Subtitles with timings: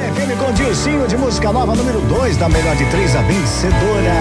[0.00, 4.14] FM com Dilcinho de música nova, número 2 da melhor de três, a vencedora.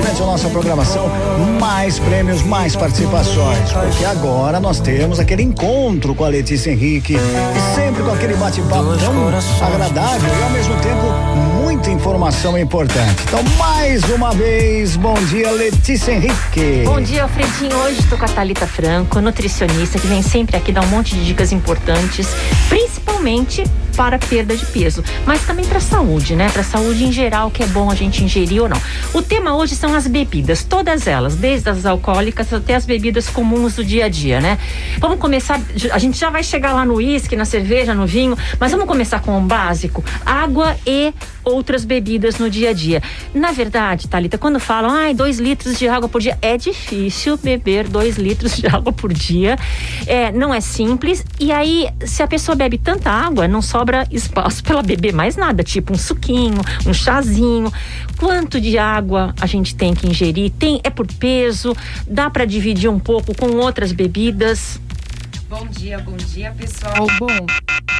[0.00, 1.10] Durante a nossa programação,
[1.60, 3.70] mais prêmios, mais participações.
[3.72, 8.96] Porque agora nós temos aquele encontro com a Letícia Henrique e sempre com aquele bate-papo
[8.96, 11.06] tão agradável e ao mesmo tempo
[11.62, 13.22] muita informação importante.
[13.28, 16.84] Então, mais uma vez, bom dia, Letícia Henrique.
[16.86, 17.76] Bom dia, Alfredinho.
[17.76, 21.24] Hoje estou com a Thalita Franco, nutricionista, que vem sempre aqui dar um monte de
[21.24, 22.26] dicas importantes,
[22.68, 23.62] principalmente
[23.96, 26.48] para perda de peso, mas também para saúde, né?
[26.50, 28.80] Para saúde em geral, que é bom a gente ingerir ou não.
[29.12, 33.76] O tema hoje são as bebidas, todas elas, desde as alcoólicas até as bebidas comuns
[33.76, 34.58] do dia a dia, né?
[34.98, 35.60] Vamos começar,
[35.92, 39.20] a gente já vai chegar lá no uísque, na cerveja, no vinho, mas vamos começar
[39.20, 41.12] com o básico: água e
[41.44, 43.02] outras bebidas no dia a dia.
[43.34, 47.88] Na verdade, Thalita, quando falam, ai, dois litros de água por dia, é difícil beber
[47.88, 49.58] dois litros de água por dia.
[50.06, 51.24] É, não é simples.
[51.40, 55.34] E aí, se a pessoa bebe tanta água, não sobra espaço para ela beber mais
[55.34, 57.72] nada, tipo um suquinho, um chazinho.
[58.16, 60.52] Quanto de água a gente tem que ingerir?
[60.52, 61.74] Tem é por peso?
[62.06, 64.80] Dá para dividir um pouco com outras bebidas?
[65.48, 67.06] Bom dia, bom dia, pessoal.
[67.18, 67.46] Bom,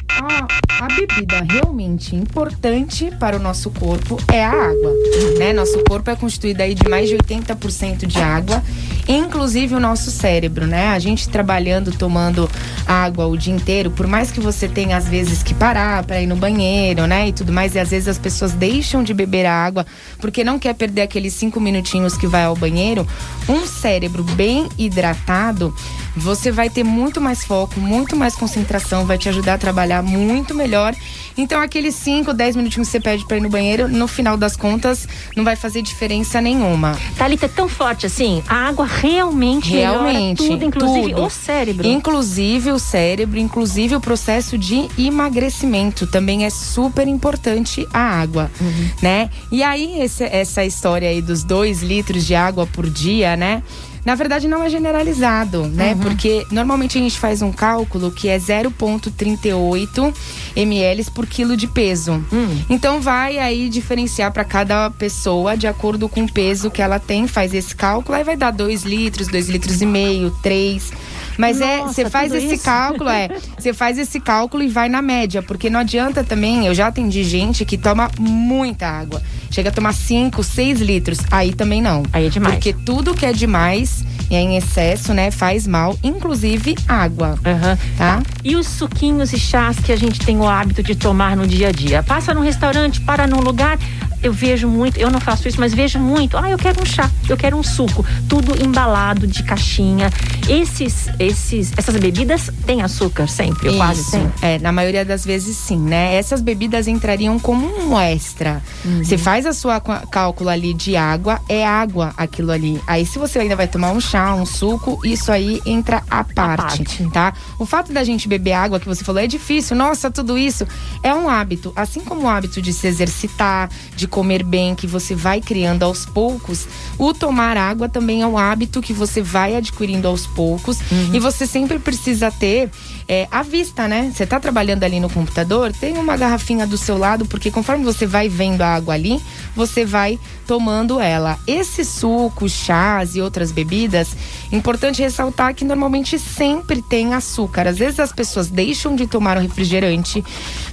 [0.09, 4.91] a, a, bebida realmente importante para o nosso corpo é a água,
[5.37, 5.53] né?
[5.53, 8.63] Nosso corpo é constituído aí de mais de 80% de água,
[9.07, 10.89] inclusive o nosso cérebro, né?
[10.89, 12.49] A gente trabalhando, tomando
[12.85, 16.27] água o dia inteiro, por mais que você tenha às vezes que parar para ir
[16.27, 17.27] no banheiro, né?
[17.27, 19.85] E tudo mais, e às vezes as pessoas deixam de beber a água
[20.19, 23.07] porque não quer perder aqueles cinco minutinhos que vai ao banheiro.
[23.47, 25.73] Um cérebro bem hidratado,
[26.15, 30.53] você vai ter muito mais foco, muito mais concentração, vai te ajudar a trabalhar muito
[30.53, 30.95] melhor.
[31.37, 34.55] Então, aqueles 5, 10 minutinhos que você pede para ir no banheiro, no final das
[34.55, 36.97] contas, não vai fazer diferença nenhuma.
[37.17, 38.43] Thalita, é tão forte assim?
[38.47, 40.47] A água realmente Realmente.
[40.47, 41.25] tudo, inclusive tudo.
[41.25, 41.87] o cérebro.
[41.87, 46.05] Inclusive o cérebro, inclusive o processo de emagrecimento.
[46.07, 48.89] Também é super importante a água, Uhum.
[49.01, 49.29] né?
[49.51, 53.63] E aí, esse- essa história aí dos dois litros de água por dia, né?
[54.05, 55.95] Na verdade, não é generalizado, né?
[56.01, 60.13] Porque normalmente a gente faz um cálculo que é 0,38
[60.55, 62.23] ml por quilo de peso.
[62.69, 67.27] Então vai aí diferenciar para cada pessoa de acordo com o peso que ela tem,
[67.27, 70.91] faz esse cálculo, aí vai dar 2 litros, 2 litros e meio, 3.
[71.37, 72.63] Mas é, Nossa, você faz esse isso?
[72.63, 73.29] cálculo, é.
[73.57, 77.23] Você faz esse cálculo e vai na média, porque não adianta também, eu já atendi
[77.23, 79.21] gente que toma muita água.
[79.49, 81.19] Chega a tomar 5, 6 litros.
[81.31, 82.03] Aí também não.
[82.11, 82.55] Aí é demais.
[82.55, 87.37] Porque tudo que é demais e é em excesso, né, faz mal, inclusive água.
[87.45, 87.77] Aham.
[87.97, 88.23] Tá?
[88.43, 91.69] E os suquinhos e chás que a gente tem o hábito de tomar no dia
[91.69, 92.01] a dia?
[92.01, 93.77] Passa num restaurante, para num lugar,
[94.23, 96.37] eu vejo muito, eu não faço isso, mas vejo muito.
[96.37, 100.09] Ah, eu quero um chá, eu quero um suco, tudo embalado de caixinha.
[100.47, 104.11] Esses, esses, essas bebidas têm açúcar sempre, ou quase Isso.
[104.11, 104.33] sempre.
[104.41, 106.15] É, na maioria das vezes sim, né?
[106.15, 108.61] Essas bebidas entrariam como um extra.
[108.85, 109.03] Uhum.
[109.03, 112.81] Você faz a sua cálculo ali de água, é água aquilo ali.
[112.87, 116.83] Aí se você ainda vai tomar um chá, um suco, isso aí entra à parte,
[116.83, 117.09] parte.
[117.11, 117.33] tá?
[117.59, 119.75] O fato da gente beber água, que você falou, é difícil.
[119.75, 120.65] Nossa, tudo isso
[121.01, 121.73] é um hábito.
[121.75, 126.05] Assim como o hábito de se exercitar, de comer bem, que você vai criando aos
[126.05, 126.67] poucos,
[126.99, 130.77] o tomar água também é um hábito que você vai adquirindo aos poucos.
[131.11, 132.69] E você sempre precisa ter
[133.07, 134.11] é, à vista, né?
[134.13, 138.05] Você tá trabalhando ali no computador, tem uma garrafinha do seu lado, porque conforme você
[138.05, 139.19] vai vendo a água ali,
[139.55, 141.39] você vai tomando ela.
[141.47, 144.15] Esses sucos, chás e outras bebidas,
[144.51, 147.67] importante ressaltar que normalmente sempre tem açúcar.
[147.67, 150.23] Às vezes as pessoas deixam de tomar o refrigerante,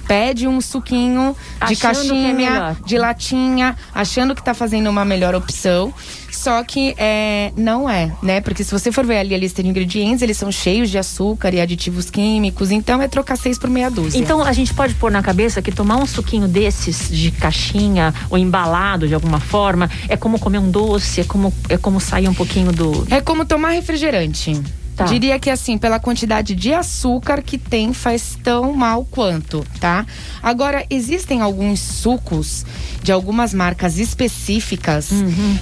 [0.07, 1.35] pede um suquinho
[1.67, 2.75] de Achando é caixinha, melhor.
[2.85, 3.30] de latinha,
[3.93, 5.93] achando que tá fazendo uma melhor opção.
[6.31, 8.41] Só que é, não é, né?
[8.41, 11.53] Porque se você for ver ali a lista de ingredientes, eles são cheios de açúcar
[11.53, 12.71] e aditivos químicos.
[12.71, 14.17] Então é trocar seis por meia dúzia.
[14.17, 18.37] Então a gente pode pôr na cabeça que tomar um suquinho desses de caixinha ou
[18.37, 22.33] embalado de alguma forma é como comer um doce, é como, é como sair um
[22.33, 23.05] pouquinho do.
[23.09, 24.61] É como tomar refrigerante.
[24.95, 25.05] Tá.
[25.05, 30.05] Diria que assim, pela quantidade de açúcar que tem, faz tão mal quanto, tá?
[30.43, 32.65] Agora, existem alguns sucos
[33.01, 35.09] de algumas marcas específicas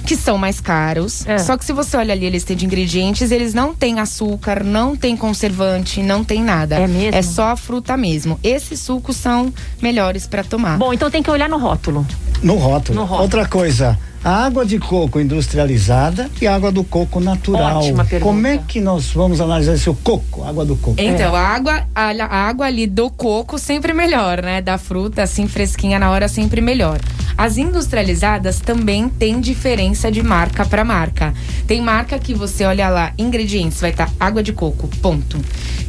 [0.06, 1.26] que são mais caros.
[1.26, 1.38] É.
[1.38, 4.96] Só que se você olha ali a lista de ingredientes, eles não têm açúcar, não
[4.96, 6.76] tem conservante, não tem nada.
[6.76, 7.16] É mesmo?
[7.16, 8.38] É só a fruta mesmo.
[8.42, 10.76] Esses sucos são melhores para tomar.
[10.76, 12.06] Bom, então tem que olhar no rótulo.
[12.42, 12.98] No rótulo.
[12.98, 13.22] No rótulo.
[13.22, 17.78] Outra coisa, água de coco industrializada e água do coco natural.
[17.78, 18.32] Ótima pergunta.
[18.32, 21.00] Como é que nós vamos analisar esse coco, água do coco?
[21.00, 24.60] Então, a água, a, a água ali do coco sempre melhor, né?
[24.60, 27.00] Da fruta, assim, fresquinha na hora, sempre melhor.
[27.36, 31.32] As industrializadas também têm diferença de marca para marca.
[31.66, 35.40] Tem marca que você olha lá, ingredientes, vai estar água de coco, ponto.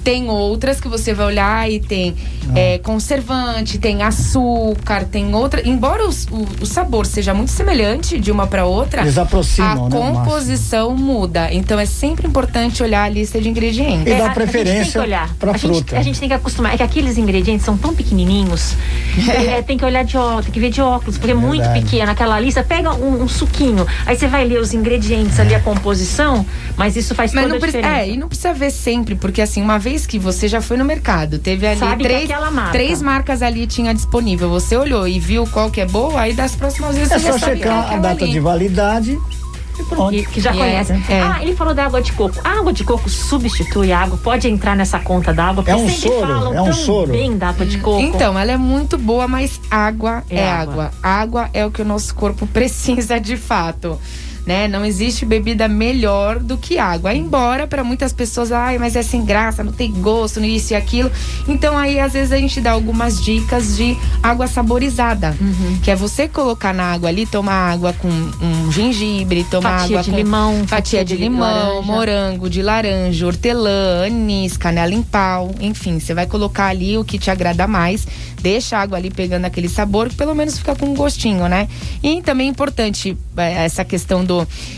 [0.01, 2.16] Tem outras que você vai olhar e tem
[2.56, 5.68] é, conservante, tem açúcar, tem outra.
[5.68, 6.10] Embora o,
[6.62, 11.51] o sabor seja muito semelhante de uma para outra, Eles aproximam, a né, composição muda.
[11.51, 14.07] Então é sempre importante olhar a lista de ingredientes.
[14.07, 15.97] E dá É, a- A gente tem preferência que olhar pra a gente- fruta.
[15.97, 16.73] a gente tem que acostumar.
[16.73, 18.75] É que aqueles ingredientes são tão pequenininhos.
[19.57, 22.12] é, tem que olhar de óculos, tem que ver de óculos, porque é muito pequeno.
[22.12, 23.85] Aquela lista, pega um, um suquinho.
[24.06, 26.45] Aí você vai ler os ingredientes ali, a composição,
[26.77, 27.95] mas isso faz Mas toda não a diferença.
[27.97, 30.85] é, e não precisa ver sempre, porque assim, uma vez que você já foi no
[30.85, 32.71] mercado, teve ali Sabe três, é marca.
[32.71, 36.56] três marcas ali tinha disponível, você olhou e viu qual que é boa, aí das
[36.56, 38.34] próximas vezes É você já só é checar a aquela data ali.
[38.34, 39.19] de validade
[39.80, 40.13] e pronto.
[40.13, 40.92] E- que já E conhece.
[40.92, 41.22] é, é.
[41.22, 42.36] Ah, ele falou da água de coco.
[42.44, 45.75] A água de coco substitui a água, pode entrar nessa conta da água, porque É
[45.75, 47.12] um soro, é um soro.
[47.12, 48.00] bem da água de coco.
[48.02, 50.92] Então, ela é muito boa, mas água é, É água.
[51.02, 51.50] água.
[51.54, 53.98] é o que o nosso corpo precisa de fato.
[54.45, 54.67] Né?
[54.67, 57.13] Não existe bebida melhor do que água.
[57.13, 61.11] Embora para muitas pessoas, ai, mas é sem graça, não tem gosto, isso e aquilo.
[61.47, 65.77] Então aí às vezes a gente dá algumas dicas de água saborizada, Uhum.
[65.83, 70.03] que é você colocar na água ali, tomar água com um gengibre, tomar Fatia água
[70.03, 71.81] de com limão, fatia de limão, laranja.
[71.91, 77.19] morango, de laranja, hortelã, anis, canela em pau, enfim, você vai colocar ali o que
[77.19, 78.07] te agrada mais,
[78.41, 81.67] deixa a água ali pegando aquele sabor, que pelo menos fica com um gostinho, né?
[82.01, 84.31] E também é importante é, essa questão do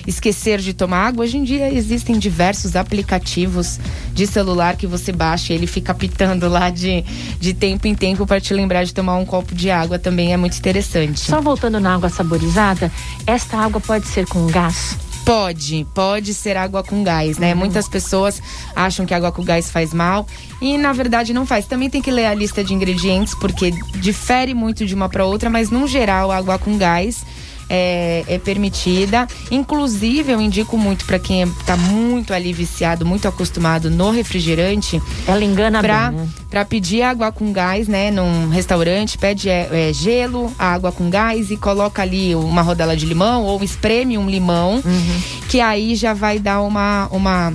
[0.08, 1.24] esquecer de tomar água.
[1.24, 3.80] Hoje em dia existem diversos aplicativos
[4.14, 7.04] de celular que você baixa e ele fica pitando lá de,
[7.40, 10.38] de tempo em tempo para te lembrar de tomar um copo de água também é
[10.38, 11.20] muito interessante.
[11.20, 12.92] Só voltando na água saborizada,
[13.26, 14.98] esta água pode ser com gás?
[15.26, 17.56] Pode, pode ser água com gás, né?
[17.56, 18.42] Muitas pessoas
[18.76, 20.28] acham que água com gás faz mal
[20.62, 21.66] e na verdade não faz.
[21.66, 25.50] Também tem que ler a lista de ingredientes porque difere muito de uma para outra,
[25.50, 27.26] mas no geral água com gás
[27.70, 29.28] é, é permitida.
[29.52, 35.44] Inclusive eu indico muito para quem está muito ali viciado, muito acostumado no refrigerante, Ela
[35.44, 36.28] engana pra, bem, né?
[36.50, 41.52] pra pedir água com gás, né, num restaurante, pede é, é, gelo, água com gás
[41.52, 45.22] e coloca ali uma rodela de limão ou espreme um limão, Uhum.
[45.50, 47.54] que aí já vai dar uma uma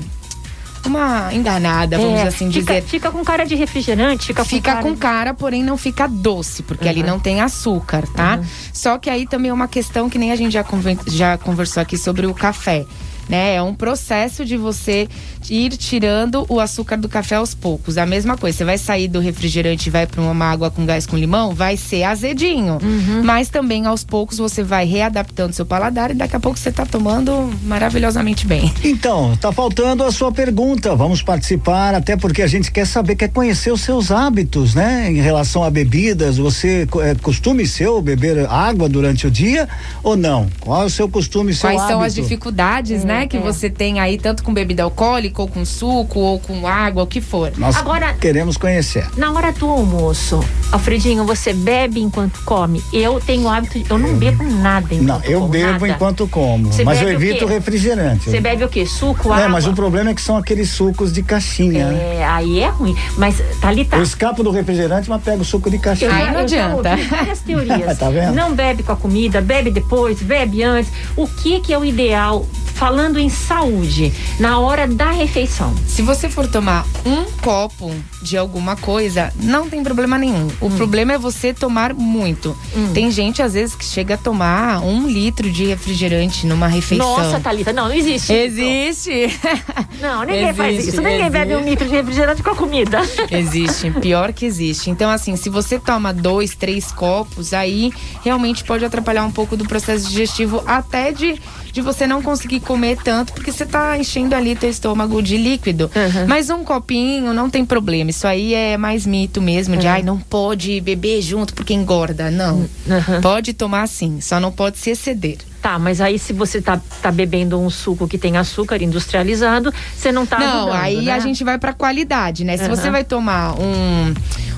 [0.89, 2.83] uma enganada, vamos É, assim fica, dizer.
[2.83, 6.63] Fica com cara de refrigerante, fica com Fica cara com cara, porém não fica doce,
[6.63, 7.07] porque ali Uhum.
[7.07, 8.41] não tem açúcar, tá?
[8.73, 10.65] Só que aí também é uma questão que nem a gente já,
[11.07, 12.85] já conversou aqui sobre o café.
[13.29, 13.57] Né?
[13.57, 15.09] É um processo de você
[15.51, 17.99] ir tirando o açúcar do café aos poucos.
[17.99, 21.07] A mesma coisa, você vai sair do refrigerante e vai para uma água com gás
[21.07, 22.79] com limão, vai ser azedinho.
[22.83, 23.23] Uhum.
[23.23, 26.87] Mas também aos poucos você vai readaptando seu paladar e daqui a pouco você tá
[26.87, 28.73] tomando maravilhosamente bem.
[28.83, 30.95] Então, tá faltando a sua pergunta.
[30.97, 35.11] Vamos participar, até porque a gente quer saber, quer conhecer os seus hábitos, né?
[35.11, 39.69] Em relação a bebidas, você é costume seu beber água durante o dia
[40.03, 40.49] ou não?
[40.61, 42.23] Qual é o seu costume, seu Quais são as hábito?
[42.23, 43.41] dificuldades, né, que é.
[43.41, 47.21] você tem aí, tanto com bebida alcoólica, ou com suco, ou com água, o que
[47.21, 47.53] for.
[47.57, 49.07] Nós Agora- queremos conhecer.
[49.17, 52.83] Na hora do almoço, Alfredinho, você bebe enquanto come?
[52.93, 55.89] Eu tenho o hábito, de, eu não bebo nada enquanto Não, eu como, bebo nada.
[55.89, 57.55] enquanto como, Você mas eu o evito quê?
[57.55, 58.31] refrigerante.
[58.31, 58.85] Você bebe o quê?
[58.87, 59.49] Suco, É, água?
[59.49, 62.17] mas o problema é que são aqueles sucos de caixinha, né?
[62.19, 62.95] É, aí é ruim.
[63.17, 66.11] Mas, Thalita, Eu escapo do refrigerante, mas pego suco de caixinha.
[66.11, 66.97] Eu Aí não adianta.
[67.11, 67.99] várias teorias.
[67.99, 68.35] Tá vendo?
[68.35, 70.93] Não bebe com a comida, bebe depois, bebe antes.
[71.17, 72.45] O que que é o ideal,
[72.79, 75.75] falando em saúde, na hora da refeição?
[75.85, 77.93] Se você for tomar um copo
[78.23, 80.47] de alguma coisa, não tem problema nenhum.
[80.47, 80.51] Hum.
[80.61, 82.57] O problema é você tomar muito.
[82.95, 87.19] Tem gente, às vezes, que chega a tomar um litro de refrigerante numa refeição.
[87.19, 88.33] Nossa, Thalita, não, não existe.
[88.33, 89.39] Existe!
[90.01, 91.03] Não, ninguém faz Existe, isso.
[91.03, 91.71] Ninguém bebe um existe.
[91.71, 93.01] litro de refrigerante com a comida.
[93.31, 94.91] Existe, pior que existe.
[94.91, 97.93] Então, assim, se você toma dois, três copos, aí
[98.23, 101.41] realmente pode atrapalhar um pouco do processo digestivo, até de,
[101.73, 105.91] de você não conseguir comer tanto, porque você tá enchendo ali teu estômago de líquido.
[105.95, 106.27] Uhum.
[106.27, 108.11] Mas um copinho não tem problema.
[108.11, 112.31] Isso aí é mais mito mesmo, de ai, não pode beber junto porque engorda.
[112.31, 112.59] Não.
[112.59, 113.21] Uhum.
[113.23, 115.39] Pode tomar sim, só não pode se exceder.
[115.61, 120.13] Tá, mas aí se você tá, tá bebendo um suco que tem açúcar industrializado, você
[120.13, 121.13] não tá Não, ajudando, aí né?
[121.13, 122.57] a gente vai pra qualidade, né?
[122.57, 124.15] Se você vai tomar um,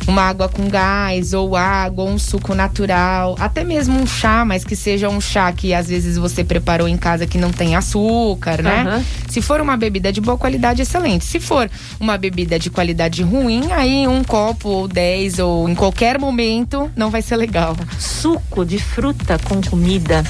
[0.07, 4.63] uma água com gás, ou água, ou um suco natural, até mesmo um chá, mas
[4.63, 8.63] que seja um chá que às vezes você preparou em casa que não tem açúcar,
[8.63, 8.83] né?
[8.83, 9.05] Aham.
[9.29, 11.25] Se for uma bebida de boa qualidade, excelente.
[11.25, 16.19] Se for uma bebida de qualidade ruim, aí um copo ou dez, ou em qualquer
[16.19, 17.75] momento, não vai ser legal.
[17.99, 20.25] Suco de fruta com comida.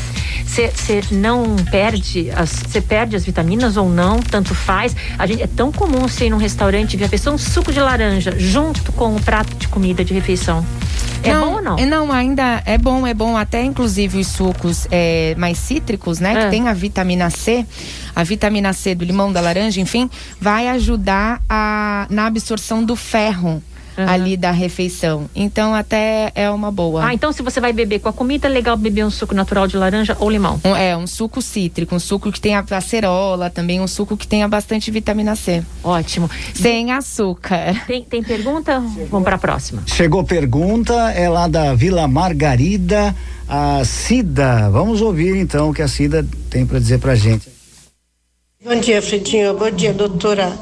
[0.69, 4.95] Você não perde as, você perde as vitaminas ou não, tanto faz.
[5.19, 7.73] A gente é tão comum você ir num restaurante e ver a pessoa um suco
[7.73, 10.65] de laranja junto com o prato de comida de refeição.
[11.23, 11.79] É não, bom ou não?
[11.79, 13.37] É, não, ainda é bom, é bom.
[13.37, 16.33] Até inclusive os sucos é, mais cítricos, né?
[16.33, 16.45] É.
[16.45, 17.67] Que tem a vitamina C.
[18.15, 23.63] A vitamina C do limão, da laranja, enfim, vai ajudar a, na absorção do ferro
[24.05, 24.09] uhum.
[24.09, 25.29] ali da refeição.
[25.35, 27.05] Então, até é uma boa.
[27.05, 29.67] Ah, então se você vai beber com a comida, é legal beber um suco natural
[29.67, 30.61] de laranja ou limão?
[30.65, 34.47] Um, é, um suco cítrico, um suco que tenha acerola, também um suco que tenha
[34.49, 35.63] bastante vitamina C.
[35.83, 36.31] Ótimo.
[36.55, 37.85] Sem açúcar.
[37.87, 38.81] Tem, tem pergunta?
[39.11, 39.83] Vamos para a próxima.
[39.87, 43.15] Chegou pergunta, é lá da Vila Margarida,
[43.49, 44.71] a Cida.
[44.71, 47.49] Vamos ouvir então o que a Cida tem para dizer para gente.
[48.63, 49.57] Bom dia, Fredinho.
[49.57, 50.53] Bom dia, doutora.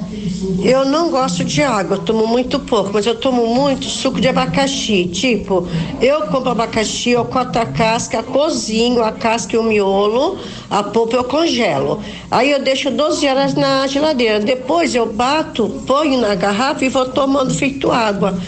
[0.62, 4.28] Eu não gosto de água, eu tomo muito pouco, mas eu tomo muito suco de
[4.28, 5.06] abacaxi.
[5.06, 5.66] Tipo,
[6.00, 10.38] eu compro abacaxi, eu corto a casca, cozinho a casca e o miolo,
[10.70, 12.00] a polpa eu congelo.
[12.30, 14.40] Aí eu deixo 12 horas na geladeira.
[14.40, 18.38] Depois eu bato, ponho na garrafa e vou tomando feito água.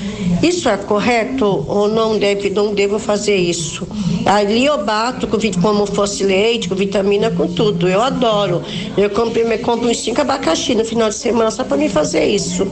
[0.42, 3.86] Isso é correto ou não deve, não devo fazer isso?
[4.24, 7.86] Ali eu bato com, como fosse leite, com vitamina, com tudo.
[7.86, 8.62] Eu adoro.
[8.96, 12.24] Eu compro, me compro uns cinco abacaxi no final de semana só para me fazer
[12.26, 12.70] isso.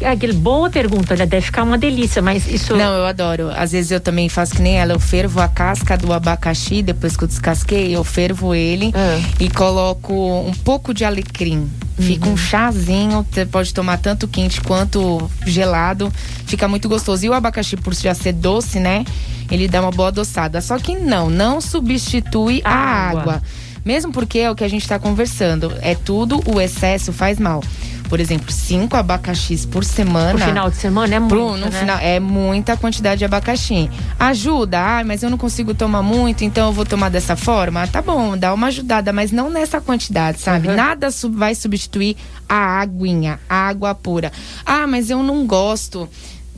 [0.00, 2.74] É aquele boa pergunta, olha, deve ficar uma delícia, mas isso.
[2.74, 3.50] Não, eu adoro.
[3.50, 7.16] Às vezes eu também faço que nem ela, eu fervo a casca do abacaxi, depois
[7.16, 9.20] que eu descasquei, eu fervo ele ah.
[9.38, 11.70] e coloco um pouco de alecrim.
[11.98, 12.36] Fica um uhum.
[12.36, 16.10] chazinho, você pode tomar tanto quente quanto gelado,
[16.46, 17.26] fica muito gostoso.
[17.26, 19.04] E o abacaxi, por já ser doce, né?
[19.50, 20.62] Ele dá uma boa adoçada.
[20.62, 23.20] Só que não, não substitui a, a água.
[23.20, 23.42] água.
[23.84, 25.72] Mesmo porque é o que a gente está conversando.
[25.80, 27.62] É tudo, o excesso faz mal
[28.10, 30.32] por exemplo, cinco abacaxis por semana.
[30.32, 31.32] No final de semana é muito.
[31.32, 31.70] Pro, no né?
[31.70, 33.88] final, é muita quantidade de abacaxi.
[34.18, 37.86] Ajuda, ah, mas eu não consigo tomar muito, então eu vou tomar dessa forma.
[37.86, 40.66] tá bom, dá uma ajudada, mas não nessa quantidade, sabe?
[40.66, 40.74] Uhum.
[40.74, 42.16] Nada vai substituir
[42.48, 44.32] a aguinha, a água pura.
[44.66, 46.08] Ah, mas eu não gosto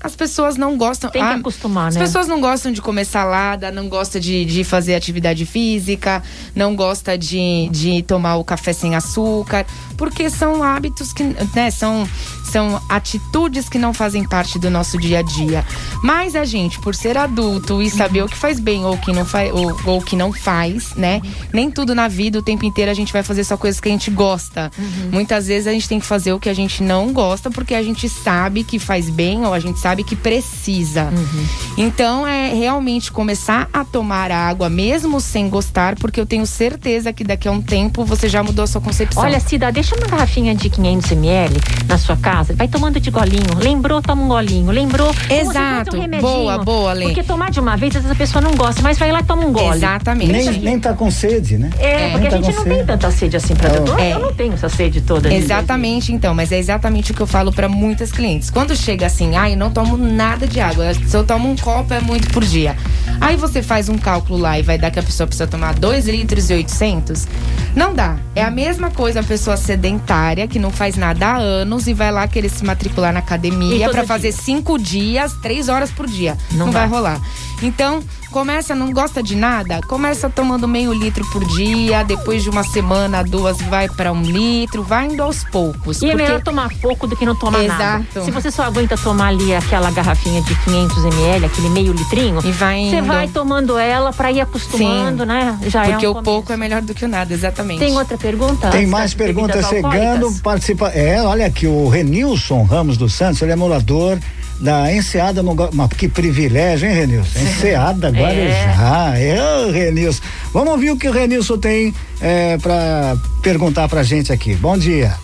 [0.02, 1.10] as pessoas não gostam.
[1.10, 2.02] Tem que ah, acostumar, as né?
[2.02, 6.22] As pessoas não gostam de comer salada, não gostam de, de fazer atividade física,
[6.54, 9.64] não gostam de, de tomar o café sem açúcar,
[10.02, 11.22] porque são hábitos que,
[11.54, 12.08] né, são,
[12.42, 15.64] são atitudes que não fazem parte do nosso dia a dia.
[16.02, 19.12] Mas a gente, por ser adulto e saber o que faz bem ou o que
[19.12, 21.22] não faz, ou, ou que não faz, né?
[21.52, 23.92] Nem tudo na vida, o tempo inteiro, a gente vai fazer só coisas que a
[23.92, 24.72] gente gosta.
[24.76, 25.10] Uhum.
[25.12, 27.82] Muitas vezes a gente tem que fazer o que a gente não gosta, porque a
[27.82, 31.04] gente sabe que faz bem ou a gente sabe sabe que precisa.
[31.04, 31.46] Uhum.
[31.76, 37.22] Então é realmente começar a tomar água mesmo sem gostar, porque eu tenho certeza que
[37.22, 39.22] daqui a um tempo você já mudou a sua concepção.
[39.22, 43.58] Olha, Cida, deixa uma garrafinha de 500 ml na sua casa, vai tomando de golinho.
[43.58, 44.70] Lembrou, toma um golinho.
[44.70, 45.96] Lembrou, Exato.
[45.96, 47.06] Um boa, boa, Lê.
[47.06, 49.24] Porque tomar de uma vez, às vezes a pessoa não gosta, mas vai lá e
[49.24, 49.76] toma um gole.
[49.76, 50.32] Exatamente.
[50.32, 51.70] Nem, nem tá com sede, né?
[51.78, 52.10] É, é.
[52.10, 52.76] porque tá a gente não sede.
[52.76, 53.98] tem tanta sede assim pra oh.
[53.98, 54.12] é.
[54.12, 55.32] Eu não tenho essa sede toda.
[55.32, 58.50] Exatamente, então, mas é exatamente o que eu falo para muitas clientes.
[58.50, 60.92] Quando chega assim, ai, não tomo nada de água.
[60.94, 62.76] Se eu tomo um copo, é muito por dia.
[63.20, 66.08] Aí você faz um cálculo lá e vai dar que a pessoa precisa tomar 2
[66.08, 67.26] litros e 800.
[67.74, 68.16] Não dá.
[68.34, 72.12] É a mesma coisa a pessoa sedentária, que não faz nada há anos e vai
[72.12, 76.38] lá querer se matricular na academia para fazer cinco dias, três horas por dia.
[76.52, 77.20] Não, não vai rolar.
[77.62, 78.02] Então,
[78.32, 79.82] Começa, não gosta de nada?
[79.86, 84.82] Começa tomando meio litro por dia, depois de uma semana, duas, vai para um litro,
[84.82, 86.00] vai indo aos poucos.
[86.00, 86.22] E é porque...
[86.22, 87.82] é melhor tomar pouco do que não tomar Exato.
[87.82, 88.24] nada.
[88.24, 92.50] Se você só aguenta tomar ali aquela garrafinha de 500 ml, aquele meio litrinho, e
[92.52, 92.90] vai indo.
[92.90, 95.58] você vai tomando ela para ir acostumando, Sim, né?
[95.66, 97.80] Já porque é um o pouco é melhor do que o nada, exatamente.
[97.80, 98.70] Tem outra pergunta?
[98.70, 100.32] Tem mais perguntas chegando.
[100.42, 100.88] Participa...
[100.88, 104.18] É, olha aqui, o Renilson Ramos dos Santos, ele é morador
[104.62, 107.38] da Enseada no mas que privilégio, hein, Renilson?
[107.42, 109.12] Enseada Guarujá.
[109.16, 110.22] É, é Renilson.
[110.52, 114.54] Vamos ouvir o que o Renilson tem é, para perguntar pra gente aqui.
[114.54, 115.14] Bom dia.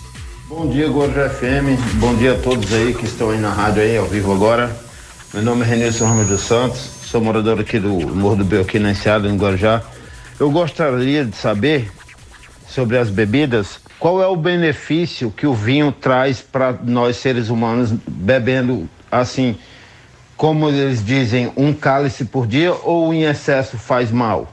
[0.48, 1.78] Bom dia, Guarujá FM.
[1.94, 4.76] Bom dia a todos aí que estão aí na rádio aí, ao vivo agora.
[5.32, 8.78] Meu nome é Renilson Ramos dos Santos, sou morador aqui do Morro do Beu, aqui
[8.78, 9.82] na Enseada, em Guarujá.
[10.40, 11.92] Eu gostaria de saber
[12.66, 17.92] sobre as bebidas, qual é o benefício que o vinho traz para nós seres humanos
[18.06, 19.56] bebendo assim,
[20.36, 24.52] como eles dizem, um cálice por dia ou em excesso faz mal?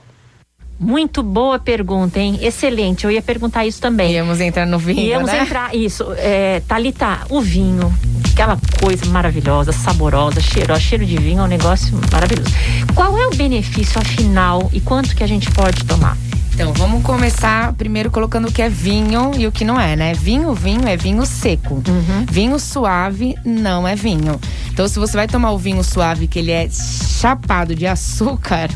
[0.77, 2.37] Muito boa pergunta, hein?
[2.41, 3.05] Excelente.
[3.05, 4.11] Eu ia perguntar isso também.
[4.13, 5.43] Íamos entrar no vinho, Íamos né?
[5.43, 6.05] entrar, isso.
[6.17, 7.93] É, Thalita, o vinho,
[8.33, 12.49] aquela coisa maravilhosa, saborosa, cheirosa, cheiro de vinho é um negócio maravilhoso.
[12.93, 16.17] Qual é o benefício afinal e quanto que a gente pode tomar?
[16.55, 20.13] Então, vamos começar primeiro colocando o que é vinho e o que não é, né?
[20.13, 21.75] Vinho, vinho é vinho seco.
[21.75, 22.25] Uhum.
[22.31, 24.39] Vinho suave não é vinho.
[24.71, 28.69] Então, se você vai tomar o vinho suave, que ele é chapado de açúcar,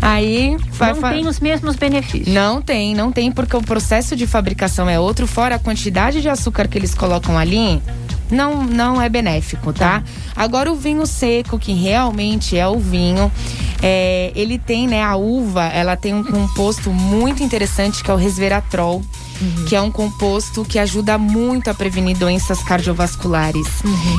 [0.00, 2.34] Aí vai não tem os mesmos benefícios.
[2.34, 6.28] Não tem, não tem, porque o processo de fabricação é outro, fora a quantidade de
[6.28, 7.82] açúcar que eles colocam ali.
[8.30, 10.02] Não, não é benéfico, tá?
[10.34, 13.30] Agora o vinho seco, que realmente é o vinho,
[13.82, 18.16] é, ele tem, né, a uva, ela tem um composto muito interessante que é o
[18.16, 19.02] resveratrol,
[19.68, 23.66] que é um composto que ajuda muito a prevenir doenças cardiovasculares.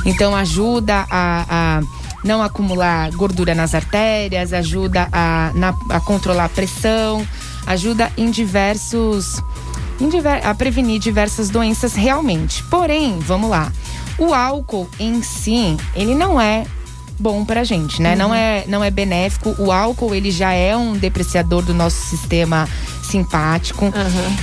[0.06, 1.82] Então ajuda a, a
[2.24, 7.26] não acumular gordura nas artérias, ajuda a, na- a controlar a pressão,
[7.66, 9.42] ajuda em diversos
[10.00, 12.62] em diver- a prevenir diversas doenças realmente.
[12.66, 13.72] Porém, vamos lá.
[14.20, 16.66] O álcool em si, ele não é
[17.20, 18.16] bom pra gente, né?
[18.16, 19.56] Não é não é benéfico.
[19.60, 22.68] O álcool, ele já é um depreciador do nosso sistema
[23.04, 23.86] simpático.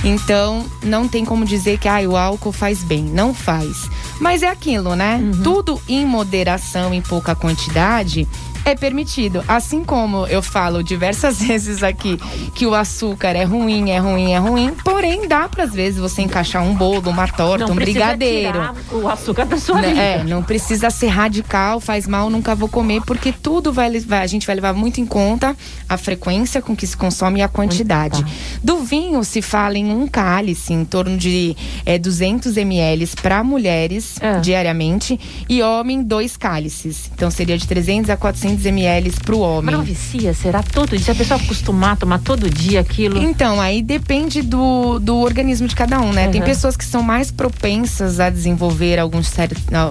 [0.03, 3.03] Então, não tem como dizer que ah, o álcool faz bem.
[3.03, 3.89] Não faz.
[4.19, 5.21] Mas é aquilo, né?
[5.43, 8.27] Tudo em moderação, em pouca quantidade,
[8.65, 9.43] é permitido.
[9.47, 12.17] Assim como eu falo diversas vezes aqui
[12.55, 14.73] que o açúcar é ruim, é ruim, é ruim.
[14.83, 18.59] Porém, dá para às vezes você encaixar um bolo, uma torta, não um brigadeiro.
[18.91, 20.01] o açúcar da sua Né, vida.
[20.01, 24.27] É, não precisa ser radical, faz mal, nunca vou comer, porque tudo vai, vai- a
[24.27, 25.55] gente vai levar muito em conta
[25.87, 28.25] a frequência com que se consome e a quantidade.
[28.63, 31.55] Do vinho se fala em um cálice, em torno de
[31.85, 34.39] é, 200 ml para mulheres É.
[34.39, 35.19] diariamente
[35.49, 37.11] e homem dois cálices.
[37.13, 39.75] Então seria de 300 a 400 ml para o Mas homem.
[39.75, 40.99] não vicia, será todo dia?
[41.05, 43.21] Se a pessoa acostumar a tomar todo dia aquilo.
[43.21, 46.27] Então, aí depende do, do organismo de cada um, né?
[46.27, 46.47] Tem Uhum.
[46.47, 49.31] pessoas que são mais propensas a desenvolver alguns,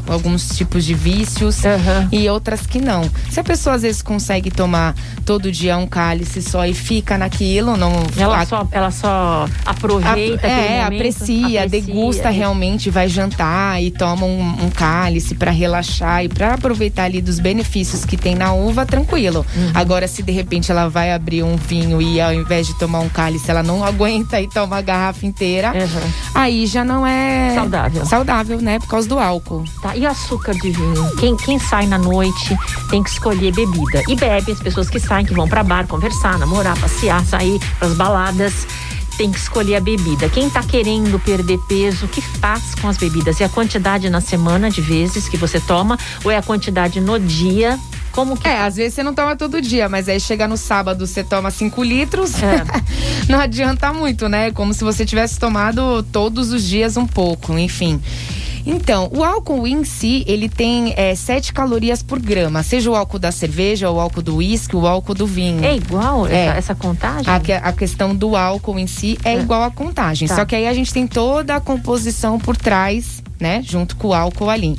[0.09, 2.09] alguns tipos de vícios Uhum.
[2.13, 3.03] e outras que não.
[3.31, 4.95] Se a pessoa às vezes consegue tomar
[5.25, 7.93] todo dia um cálice só e fica naquilo, não.
[8.17, 12.39] Ela a- só, ela só aproveita aquele é, momento, aprecia, degusta isso.
[12.39, 17.39] realmente, vai jantar e toma um, um cálice pra relaxar e pra aproveitar ali dos
[17.39, 19.45] benefícios que tem na uva, tranquilo.
[19.57, 19.71] Uhum.
[19.75, 23.09] Agora, se de repente ela vai abrir um vinho e ao invés de tomar um
[23.09, 26.11] cálice, ela não aguenta e toma a garrafa inteira, Uhum.
[26.35, 28.07] aí já não é Saudável.
[28.07, 28.79] saudável, né?
[28.79, 29.65] Por causa do álcool.
[29.83, 31.17] Tá, e açúcar de vinho?
[31.17, 32.57] Quem, quem sai na noite
[32.91, 34.03] tem que escolher bebida.
[34.09, 37.95] E bebe, as pessoas que saem, que vão pra bar, conversar, namorar, passear, sair pras
[37.95, 38.67] baladas.
[39.17, 40.29] Tem que escolher a bebida.
[40.29, 43.41] Quem tá querendo perder peso, o que faz com as bebidas?
[43.41, 45.97] É a quantidade na semana de vezes que você toma?
[46.25, 47.79] Ou é a quantidade no dia?
[48.15, 51.05] Como que É, às vezes você não toma todo dia, mas aí chega no sábado,
[51.07, 52.35] você toma 5 litros.
[52.43, 52.65] É.
[53.29, 54.53] não adianta muito, né?
[54.53, 58.01] Como se você tivesse tomado todos os dias um pouco, enfim.
[58.67, 62.63] Então, o álcool em si, ele tem é, 7 calorias por grama.
[62.63, 65.63] Seja o álcool da cerveja, o álcool do uísque, o álcool do vinho.
[65.63, 66.47] É igual É.
[66.57, 67.27] Essa, contagem?
[67.31, 69.39] A, a questão do álcool em si é, É.
[69.41, 70.29] igual à contagem.
[70.29, 70.37] Tá.
[70.37, 73.61] Só que aí a gente tem toda a composição por trás, né?
[73.63, 74.79] Junto com o álcool ali.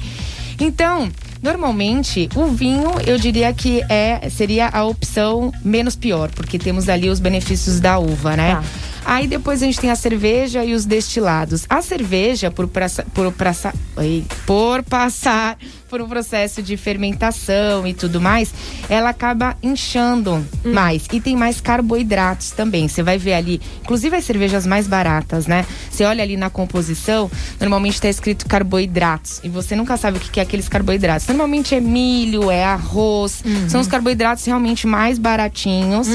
[0.59, 1.11] Então,
[1.45, 7.07] normalmente, o vinho, eu diria que é seria a opção menos pior, porque temos ali
[7.07, 8.55] os benefícios da uva, né?
[8.55, 8.63] Tá.
[9.05, 11.65] Aí depois a gente tem a cerveja e os destilados.
[11.69, 17.93] A cerveja, por, praça- por, praça- oi, por passar por um processo de fermentação e
[17.93, 18.51] tudo mais,
[18.89, 21.05] ela acaba inchando mais.
[21.13, 22.87] E tem mais carboidratos também.
[22.87, 25.65] Você vai ver ali, inclusive as cervejas mais baratas, né?
[25.89, 29.39] Você olha ali na composição, normalmente está escrito carboidratos.
[29.43, 31.27] E você nunca sabe o que que é aqueles carboidratos.
[31.27, 33.43] Normalmente é milho, é arroz.
[33.69, 36.07] São os carboidratos realmente mais baratinhos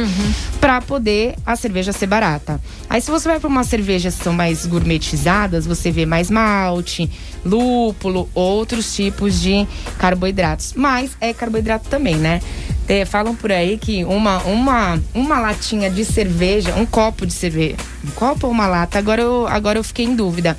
[0.61, 2.61] para poder a cerveja ser barata.
[2.89, 7.11] Aí se você vai para uma cerveja que são mais gourmetizadas, você vê mais malte,
[7.45, 9.67] lúpulo, outros tipos de
[9.99, 10.75] carboidratos.
[10.75, 12.41] Mas é carboidrato também, né?
[12.89, 17.77] É, falam por aí que uma, uma, uma latinha de cerveja, um copo de cerveja,
[18.05, 20.57] um copo ou uma lata, agora eu, agora eu fiquei em dúvida.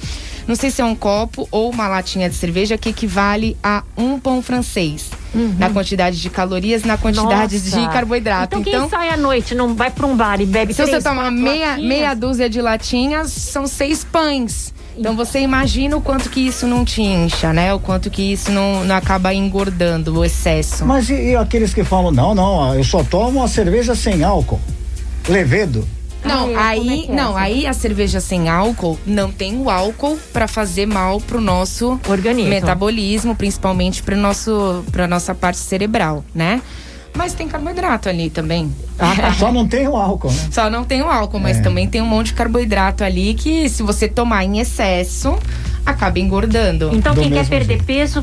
[0.48, 4.20] Não sei se é um copo ou uma latinha de cerveja que equivale a um
[4.20, 5.10] pão francês.
[5.58, 7.80] Na quantidade de calorias, na quantidade Nossa.
[7.80, 8.60] de carboidrato.
[8.60, 11.04] Então, quem sai à noite não vai pra um bar e bebe Se você três,
[11.04, 11.88] tomar quatro meia, latinhas?
[11.90, 14.74] meia dúzia de latinhas, são seis pães.
[14.98, 17.74] Então você imagina o quanto que isso não te incha, né?
[17.74, 20.86] O quanto que isso não, não acaba engordando o excesso.
[20.86, 24.60] Mas e, e aqueles que falam, não, não, eu só tomo a cerveja sem álcool.
[25.30, 25.88] Levedo.
[26.24, 27.40] Não, Ah, aí, é é não, essa?
[27.40, 32.50] aí a cerveja sem álcool não tem o álcool pra fazer mal pro nosso Organismo.
[32.50, 36.62] metabolismo, principalmente para nosso para nossa parte cerebral, né?
[37.14, 38.74] Mas tem carboidrato ali também.
[39.38, 40.48] Só não tem o álcool, né?
[40.52, 41.62] Só não tem o álcool, mas É.
[41.62, 45.38] também tem um monte de carboidrato ali que se você tomar em excesso,
[45.86, 46.90] acaba engordando.
[46.94, 47.84] Então, Do quem quer perder jeito.
[47.84, 48.22] peso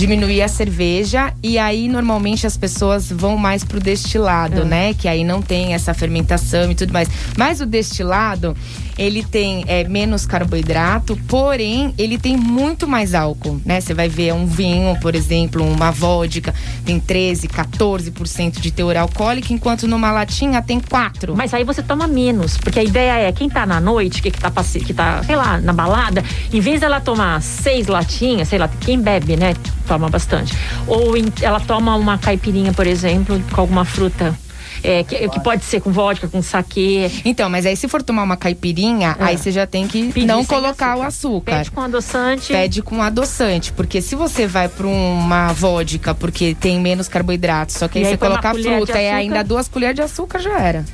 [0.00, 1.32] diminuir a cerveja.
[1.42, 4.64] e aí normalmente as pessoas vão mais pro destilado, É.
[4.64, 4.94] né?
[4.94, 7.08] Que aí não tem essa fermentação e tudo mais.
[7.36, 8.56] Mas o destilado,
[9.00, 13.80] ele tem é, menos carboidrato, porém ele tem muito mais álcool, né?
[13.80, 19.54] Você vai ver um vinho, por exemplo, uma vodka, tem 13, 14% de teor alcoólico,
[19.54, 21.34] enquanto numa latinha tem 4.
[21.34, 24.38] Mas aí você toma menos, porque a ideia é quem tá na noite, que, que,
[24.38, 24.52] tá,
[24.84, 29.00] que tá, sei lá, na balada, em vez dela tomar seis latinhas, sei lá, quem
[29.00, 29.54] bebe, né,
[29.88, 30.52] toma bastante.
[30.86, 34.38] Ou em- ela toma uma caipirinha, por exemplo, com alguma fruta.
[34.82, 37.10] É, que, que pode ser com vodka, com saquê.
[37.24, 39.24] Então, mas aí se for tomar uma caipirinha, É.
[39.24, 41.56] aí você já tem que Pedir não colocar o açúcar.
[41.58, 42.52] Pede com adoçante.
[42.52, 47.88] Pede com adoçante, porque se você vai para uma vodka, porque tem menos carboidrato, só
[47.88, 49.14] que aí aí você colocar fruta e açúcar.
[49.14, 50.84] ainda duas colheres de açúcar já era.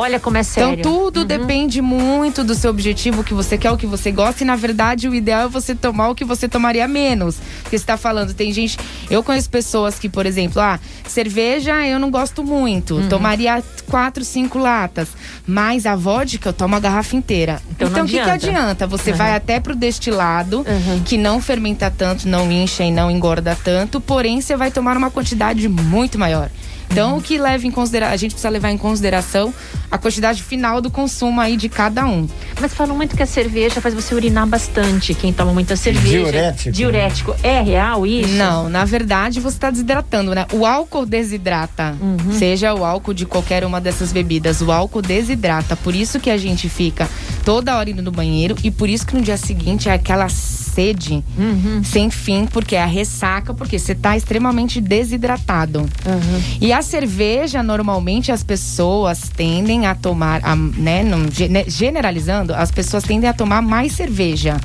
[0.00, 0.78] Olha como é sério.
[0.78, 4.44] Então tudo depende muito do seu objetivo, o que você quer, o que você gosta.
[4.44, 7.36] E na verdade o ideal é você tomar o que você tomaria menos.
[7.62, 8.78] Porque você tá falando, tem gente.
[9.10, 12.94] Eu conheço pessoas que, por exemplo, ah, cerveja eu não gosto muito.
[12.94, 13.08] Uhum.
[13.08, 15.08] Tomaria quatro, cinco latas.
[15.44, 17.60] Mas a vodka eu tomo a garrafa inteira.
[17.70, 18.34] Então Então o que, que adianta.
[18.50, 18.86] adianta?
[18.86, 19.16] Você Uhum.
[19.16, 21.00] vai até pro destilado, Uhum.
[21.04, 25.10] que não fermenta tanto, não incha e não engorda tanto, porém você vai tomar uma
[25.10, 26.48] quantidade muito maior.
[26.90, 29.52] Então, o que leva em consideração, a gente precisa levar em consideração
[29.90, 32.26] a quantidade final do consumo aí de cada um.
[32.60, 35.14] Mas falam muito que a cerveja faz você urinar bastante.
[35.14, 36.08] Quem toma muita cerveja.
[36.18, 36.70] Diurético.
[36.72, 37.36] Diurético.
[37.42, 38.32] É real isso?
[38.34, 40.46] Não, na verdade você está desidratando, né?
[40.52, 42.32] O álcool desidrata, Uhum.
[42.32, 45.76] seja o álcool de qualquer uma dessas bebidas, o álcool desidrata.
[45.76, 47.08] Por isso que a gente fica
[47.48, 51.24] toda hora indo no banheiro e por isso que no dia seguinte é aquela sede
[51.36, 51.82] Uhum.
[51.82, 55.80] sem fim, porque é a ressaca, porque você está extremamente desidratado.
[55.80, 56.40] Uhum.
[56.60, 62.70] E a cerveja, normalmente, as pessoas tendem a tomar, a, né, não- gene- generalizando, as
[62.70, 64.56] pessoas tendem a tomar mais cerveja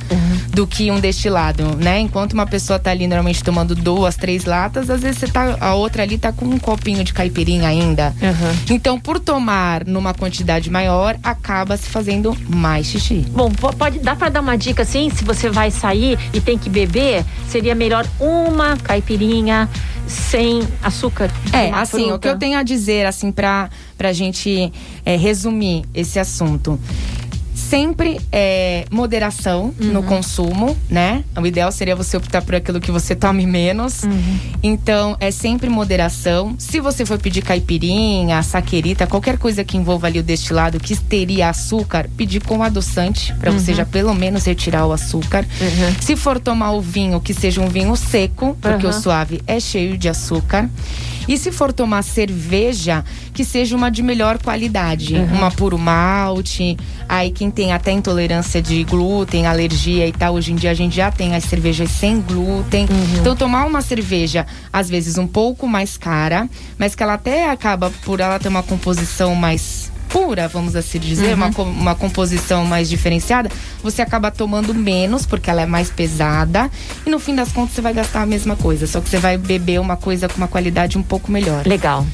[0.50, 2.00] do que um destilado, né?
[2.00, 5.74] Enquanto uma pessoa tá ali normalmente tomando duas, três latas, às vezes você tá, a
[5.74, 8.14] outra ali tá com um copinho de caipirinha ainda.
[8.22, 8.76] Uhum.
[8.76, 13.26] Então, por tomar numa quantidade maior, acaba se fazendo mais xixi.
[13.30, 16.58] Bom, po- pode dá pra dar uma dica assim, se você vai sair e tem
[16.58, 19.68] que beber, seria melhor uma caipirinha
[20.08, 21.30] sem açúcar.
[21.52, 22.20] É, assim, o fruta.
[22.20, 24.72] que eu tenho a dizer, assim, pra, pra gente
[25.06, 26.80] é, resumir esse assunto.
[27.74, 30.06] Sempre é, moderação no Uhum.
[30.06, 31.24] consumo, né?
[31.36, 34.04] O ideal seria você optar por aquilo que você tome menos.
[34.04, 34.40] Uhum.
[34.62, 36.54] Então, é sempre moderação.
[36.60, 41.50] Se você for pedir caipirinha, saquerita, qualquer coisa que envolva ali o destilado que teria
[41.50, 45.44] açúcar, pedir com adoçante, pra você já pelo menos retirar o açúcar.
[45.60, 45.96] Uhum.
[46.00, 49.98] Se for tomar o vinho, que seja um vinho seco, porque o suave é cheio
[49.98, 50.70] de açúcar.
[51.28, 55.16] E se for tomar cerveja, que seja uma de melhor qualidade.
[55.16, 56.78] Uma puro malte.
[57.08, 60.96] Aí quem tem até intolerância de glúten, alergia e tal, hoje em dia a gente
[60.96, 62.88] já tem as cervejas sem glúten.
[63.20, 67.92] Então tomar uma cerveja, às vezes um pouco mais cara, mas que ela até acaba
[68.04, 69.83] por ela ter uma composição mais
[70.14, 73.50] pura, vamos assim dizer, uma, co- uma composição mais diferenciada,
[73.82, 76.70] você acaba tomando menos, porque ela é mais pesada,
[77.06, 79.38] e no fim das contas você vai gastar a mesma coisa, só que você vai
[79.40, 81.66] beber uma coisa com uma qualidade um pouco melhor.
[81.66, 82.06] Legal.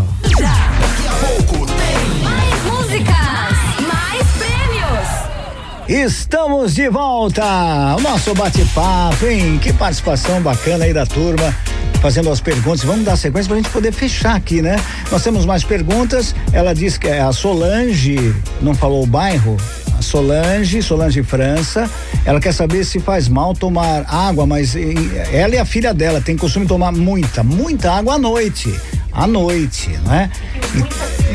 [5.87, 7.45] Estamos de volta.
[7.97, 9.57] O nosso bate-papo, hein?
[9.57, 11.55] Que participação bacana aí da turma.
[12.01, 14.75] Fazendo as perguntas, vamos dar sequência pra gente poder fechar aqui, né?
[15.09, 16.35] Nós temos mais perguntas.
[16.51, 19.55] Ela diz que é a Solange, não falou o bairro?
[19.97, 21.89] A Solange, Solange França.
[22.25, 24.75] Ela quer saber se faz mal tomar água, mas
[25.31, 28.77] ela e a filha dela têm costume de tomar muita, muita água à noite.
[29.17, 30.29] À noite, né?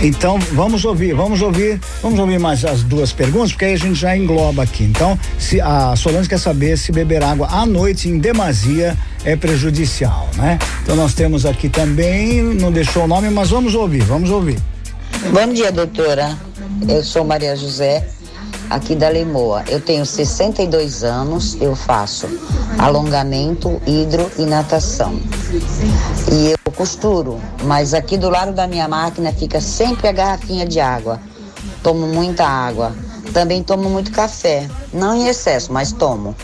[0.01, 3.97] Então, vamos ouvir, vamos ouvir, vamos ouvir mais as duas perguntas, porque aí a gente
[3.97, 4.85] já engloba aqui.
[4.85, 10.29] Então, se a Solange quer saber se beber água à noite em demasia é prejudicial,
[10.37, 10.61] né?
[10.83, 14.59] Então nós temos aqui também, não deixou o nome, mas vamos ouvir, vamos ouvir.
[15.33, 16.37] Bom dia, doutora.
[16.89, 18.07] Eu sou Maria José,
[18.71, 19.65] aqui da Lemoa.
[19.69, 22.29] Eu tenho 62 anos, eu faço
[22.79, 25.21] alongamento, hidro e natação.
[26.33, 30.81] E eu costuro, mas aqui do lado da minha máquina fica sempre a garrafinha de
[30.81, 31.21] água.
[31.83, 32.93] Tomo muita água.
[33.33, 36.35] Também tomo muito café, não em excesso, mas tomo.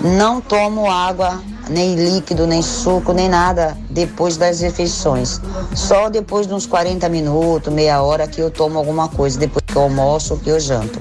[0.00, 5.40] Não tomo água, nem líquido, nem suco, nem nada depois das refeições.
[5.74, 9.76] Só depois de uns 40 minutos, meia hora que eu tomo alguma coisa, depois que
[9.76, 11.00] eu almoço que eu janto.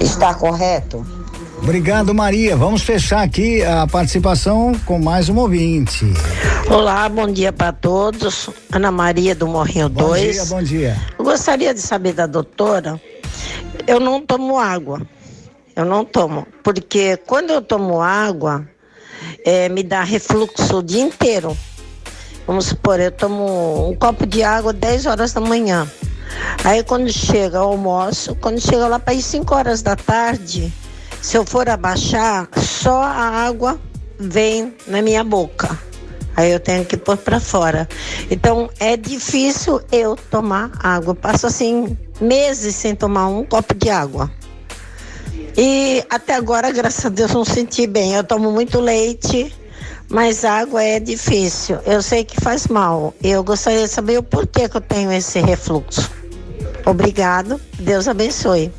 [0.00, 1.17] Está correto?
[1.68, 2.56] Obrigado, Maria.
[2.56, 6.06] Vamos fechar aqui a participação com mais um ouvinte.
[6.66, 8.48] Olá, bom dia para todos.
[8.72, 9.98] Ana Maria do Morrinho 2.
[9.98, 10.96] Bom dia, bom dia.
[11.18, 12.98] Eu gostaria de saber da doutora.
[13.86, 15.02] Eu não tomo água.
[15.76, 16.46] Eu não tomo.
[16.64, 18.66] Porque quando eu tomo água,
[19.44, 21.54] é, me dá refluxo o dia inteiro.
[22.46, 25.86] Vamos supor, eu tomo um copo de água 10 horas da manhã.
[26.64, 30.72] Aí quando chega o almoço, quando chega lá para as 5 horas da tarde,
[31.20, 33.80] se eu for abaixar, só a água
[34.18, 35.78] vem na minha boca.
[36.36, 37.88] Aí eu tenho que pôr para fora.
[38.30, 41.14] Então é difícil eu tomar água.
[41.14, 44.30] passo assim meses sem tomar um copo de água.
[45.56, 48.14] E até agora, graças a Deus, não senti bem.
[48.14, 49.52] Eu tomo muito leite,
[50.08, 51.80] mas água é difícil.
[51.84, 53.12] Eu sei que faz mal.
[53.20, 56.08] Eu gostaria de saber o porquê que eu tenho esse refluxo.
[56.86, 57.60] Obrigado.
[57.80, 58.72] Deus abençoe.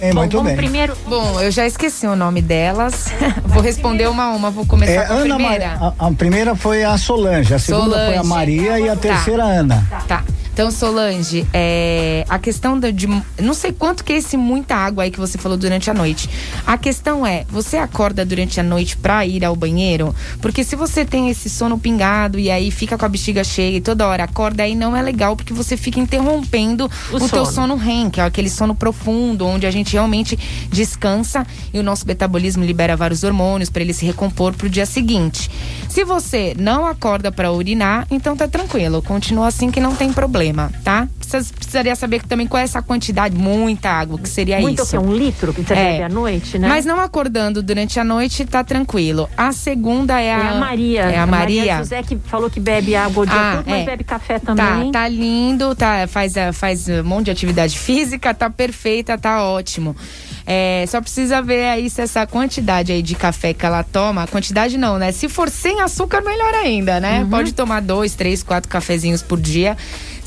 [0.00, 0.56] É, Bom, muito bem.
[0.56, 0.96] Primeiro...
[1.06, 3.06] Bom, eu já esqueci o nome delas.
[3.44, 4.50] vou responder uma a uma.
[4.50, 5.94] Vou começar é, com a Ana primeira.
[5.98, 8.06] a, a, primeira foi a Solange, a segunda Solange.
[8.06, 9.00] foi a Maria e a tá.
[9.00, 9.86] terceira a Ana.
[10.06, 10.24] Tá.
[10.58, 13.06] Então, Solange, é, a questão de, de.
[13.40, 16.28] Não sei quanto que é esse muita água aí que você falou durante a noite.
[16.66, 20.12] A questão é: você acorda durante a noite pra ir ao banheiro?
[20.40, 23.80] Porque se você tem esse sono pingado e aí fica com a bexiga cheia e
[23.80, 27.30] toda hora acorda, aí não é legal porque você fica interrompendo o, o sono.
[27.30, 30.36] teu sono REM, que é aquele sono profundo, onde a gente realmente
[30.72, 35.48] descansa e o nosso metabolismo libera vários hormônios para ele se recompor pro dia seguinte.
[35.88, 40.70] Se você não acorda para urinar, então tá tranquilo, continua assim que não tem problema
[40.82, 41.08] tá?
[41.18, 44.96] Precisa, precisaria saber também qual é essa quantidade, muita água, que seria Muito isso.
[44.96, 45.92] Muito um litro que você é.
[45.92, 46.66] bebe à noite, né?
[46.66, 49.28] Mas não acordando durante a noite, tá tranquilo.
[49.36, 51.00] A segunda é a, é a Maria.
[51.02, 51.60] É a, a Maria.
[51.60, 53.84] Maria José que falou que bebe água o dia ah, todo, mas é.
[53.84, 54.90] bebe café também.
[54.90, 59.94] Tá, tá lindo, tá, faz, faz um monte de atividade física, tá perfeita, tá ótimo.
[60.50, 64.78] É, só precisa ver aí se essa quantidade aí de café que ela toma, quantidade
[64.78, 65.12] não, né?
[65.12, 67.20] Se for sem açúcar, melhor ainda, né?
[67.20, 67.28] Uhum.
[67.28, 69.76] Pode tomar dois, três, quatro cafezinhos por dia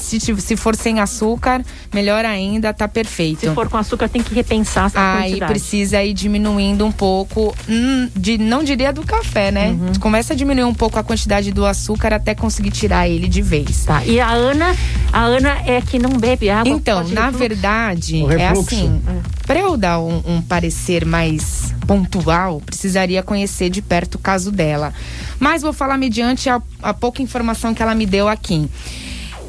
[0.01, 3.41] se, se for sem açúcar, melhor ainda, tá perfeito.
[3.41, 5.51] Se for com açúcar, tem que repensar essa Aí quantidade.
[5.51, 9.69] precisa ir diminuindo um pouco, hum, de, não diria do café, né?
[9.69, 9.93] Uhum.
[9.99, 13.85] Começa a diminuir um pouco a quantidade do açúcar até conseguir tirar ele de vez.
[13.85, 14.03] Tá.
[14.05, 14.75] E a Ana,
[15.11, 16.71] a Ana é que não bebe água.
[16.71, 19.01] Então, na verdade, é assim.
[19.07, 19.41] É.
[19.45, 24.93] Para eu dar um, um parecer mais pontual, precisaria conhecer de perto o caso dela.
[25.39, 28.69] Mas vou falar mediante a, a pouca informação que ela me deu aqui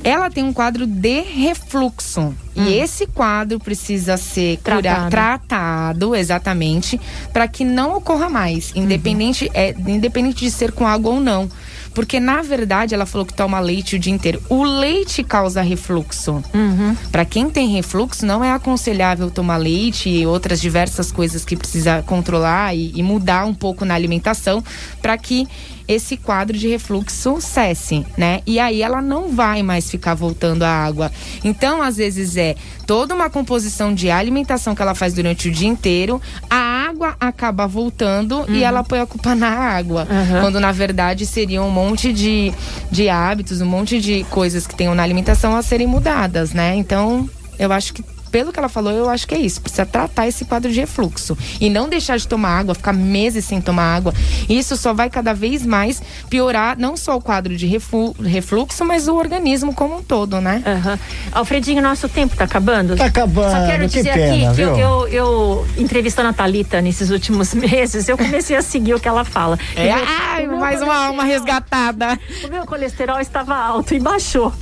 [0.04, 2.34] ela tem um quadro de refluxo.
[2.54, 2.66] Hum.
[2.66, 7.00] E esse quadro precisa ser tratado, tratado exatamente,
[7.32, 9.50] para que não ocorra mais, independente, uhum.
[9.54, 11.48] é, independente de ser com água ou não.
[11.94, 14.42] Porque, na verdade, ela falou que toma leite o dia inteiro.
[14.48, 16.42] O leite causa refluxo.
[16.54, 16.96] Uhum.
[17.10, 22.02] Para quem tem refluxo, não é aconselhável tomar leite e outras diversas coisas que precisa
[22.02, 24.62] controlar e, e mudar um pouco na alimentação
[25.00, 25.46] para que
[25.86, 28.40] esse quadro de refluxo cesse, né?
[28.46, 31.10] E aí ela não vai mais ficar voltando a água.
[31.44, 32.54] Então, às vezes é
[32.86, 37.66] toda uma composição de alimentação que ela faz durante o dia inteiro, a água acaba
[37.66, 38.54] voltando uhum.
[38.54, 40.06] e ela põe a culpa na água.
[40.08, 40.40] Uhum.
[40.40, 42.52] Quando na verdade seria um monte de,
[42.90, 46.76] de hábitos, um monte de coisas que tenham na alimentação a serem mudadas, né?
[46.76, 47.28] Então,
[47.58, 49.60] eu acho que pelo que ela falou, eu acho que é isso.
[49.60, 51.36] Precisa tratar esse quadro de refluxo.
[51.60, 54.14] E não deixar de tomar água, ficar meses sem tomar água.
[54.48, 59.14] Isso só vai cada vez mais piorar não só o quadro de refluxo, mas o
[59.14, 60.62] organismo como um todo, né?
[60.66, 60.98] Uhum.
[61.32, 62.96] Alfredinho, nosso tempo tá acabando?
[62.96, 63.50] Tá acabando.
[63.50, 64.74] Só quero dizer que pena, aqui viu?
[64.74, 69.00] que eu, eu, eu, entrevistando a Thalita nesses últimos meses, eu comecei a seguir o
[69.00, 69.58] que ela fala.
[69.76, 72.18] É, ai, mais uma alma resgatada.
[72.44, 74.52] O meu colesterol estava alto e baixou.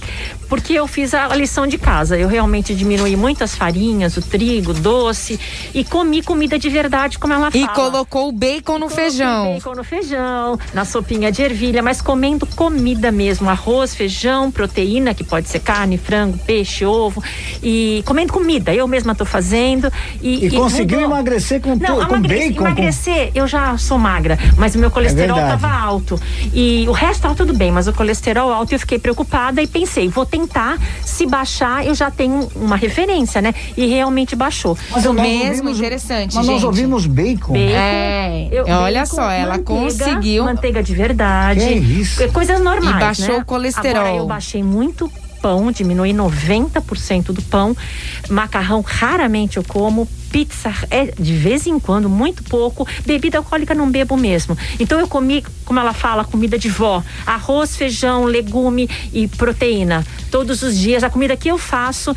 [0.48, 2.18] Porque eu fiz a lição de casa.
[2.18, 5.38] Eu realmente diminuí muitas farinhas, o trigo, doce
[5.74, 7.62] e comi comida de verdade, como ela fala.
[7.62, 9.52] E colocou o bacon no feijão.
[9.52, 15.22] Bacon no feijão, na sopinha de ervilha, mas comendo comida mesmo, arroz, feijão, proteína, que
[15.22, 17.22] pode ser carne, frango, peixe, ovo,
[17.62, 18.72] e comendo comida.
[18.72, 19.92] Eu mesma estou fazendo.
[20.22, 21.16] E, e conseguiu mudou.
[21.16, 22.62] emagrecer com, Não, com bacon?
[22.62, 23.40] Emagrecer, com...
[23.40, 26.18] eu já sou magra, mas o meu colesterol estava é alto.
[26.54, 30.08] E o resto estava tudo bem, mas o colesterol alto eu fiquei preocupada e pensei,
[30.08, 33.49] vou tentar, se baixar, eu já tenho uma referência, né?
[33.52, 33.72] Né?
[33.76, 34.76] E realmente baixou.
[34.90, 36.54] Mas o mesmo ouvimos, interessante, mas gente.
[36.54, 37.52] nós ouvimos bacon.
[37.52, 40.44] bacon é, eu, olha bacon, só, ela manteiga, conseguiu.
[40.44, 41.60] Manteiga de verdade.
[41.60, 42.28] Que isso?
[42.32, 42.96] Coisas normais.
[42.96, 43.42] E baixou né?
[43.42, 44.00] o colesterol.
[44.02, 45.10] Agora eu baixei muito
[45.40, 47.76] pão, diminui 90% do pão.
[48.28, 52.86] Macarrão raramente eu como, pizza é de vez em quando, muito pouco.
[53.04, 54.56] Bebida alcoólica não bebo mesmo.
[54.78, 60.04] Então eu comi, como ela fala, comida de vó: arroz, feijão, legume e proteína.
[60.30, 61.02] Todos os dias.
[61.02, 62.14] A comida que eu faço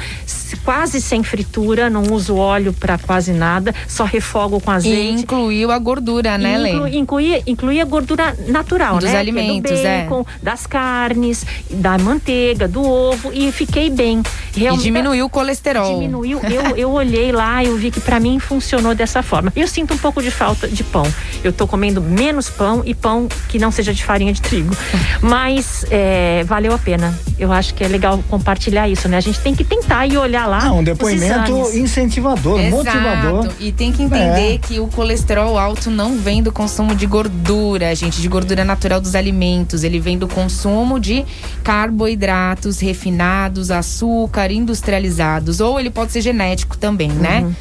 [0.63, 4.97] quase sem fritura, não uso óleo para quase nada, só refogo com azeite.
[4.97, 6.71] E incluiu a gordura, né, Lê?
[6.71, 9.17] Inclu, incluía, incluía a gordura natural, Dos né?
[9.17, 10.45] alimentos, é do bacon, é.
[10.45, 14.21] das carnes, da manteiga, do ovo e fiquei bem.
[14.55, 15.93] Realmente, e diminuiu o colesterol.
[15.93, 16.39] Diminuiu.
[16.43, 19.51] Eu, eu olhei lá, eu vi que para mim funcionou dessa forma.
[19.55, 21.05] Eu sinto um pouco de falta de pão.
[21.43, 24.75] Eu tô comendo menos pão e pão que não seja de farinha de trigo.
[25.21, 27.17] Mas é, valeu a pena.
[27.39, 29.17] Eu acho que é legal compartilhar isso, né?
[29.17, 30.59] A gente tem que tentar e olhar lá.
[30.63, 32.75] Ah, um depoimento incentivador, Exato.
[32.75, 33.53] motivador.
[33.59, 34.57] E tem que entender é.
[34.57, 39.15] que o colesterol alto não vem do consumo de gordura, gente, de gordura natural dos
[39.15, 39.83] alimentos.
[39.83, 41.25] Ele vem do consumo de
[41.63, 45.59] carboidratos refinados, açúcar, industrializados.
[45.59, 47.41] Ou ele pode ser genético também, né?
[47.41, 47.53] uhum.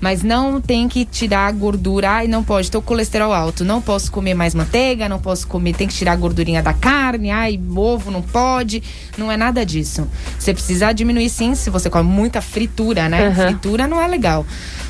[0.00, 2.10] Mas não tem que tirar a gordura.
[2.10, 5.74] Ai, não pode, tô com colesterol alto, não posso comer mais manteiga, não posso comer,
[5.74, 8.82] tem que tirar a gordurinha da carne, ai, ovo não pode.
[9.16, 10.08] Não é nada disso.
[10.38, 13.28] Você precisa diminuir sim se você come muita fritura, né?
[13.28, 13.34] Uhum.
[13.34, 14.44] Fritura não é legal